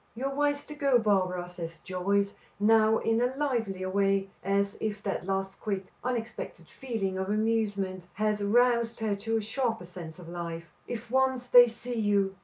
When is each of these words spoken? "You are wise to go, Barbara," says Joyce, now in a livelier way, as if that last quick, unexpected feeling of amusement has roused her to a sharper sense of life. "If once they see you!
"You 0.15 0.25
are 0.25 0.33
wise 0.33 0.63
to 0.65 0.73
go, 0.73 0.97
Barbara," 0.97 1.47
says 1.47 1.77
Joyce, 1.83 2.33
now 2.59 2.97
in 2.97 3.21
a 3.21 3.35
livelier 3.37 3.87
way, 3.87 4.31
as 4.43 4.75
if 4.81 5.03
that 5.03 5.27
last 5.27 5.59
quick, 5.59 5.85
unexpected 6.03 6.67
feeling 6.69 7.19
of 7.19 7.29
amusement 7.29 8.07
has 8.15 8.41
roused 8.43 8.99
her 9.01 9.15
to 9.17 9.37
a 9.37 9.41
sharper 9.41 9.85
sense 9.85 10.17
of 10.17 10.27
life. 10.27 10.65
"If 10.87 11.11
once 11.11 11.49
they 11.49 11.67
see 11.67 11.99
you! 11.99 12.35